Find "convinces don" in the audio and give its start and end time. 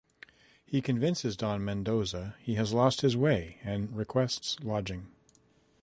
0.81-1.63